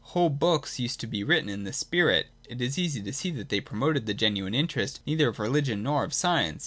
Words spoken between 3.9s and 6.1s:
the genuine interest neither of religion nor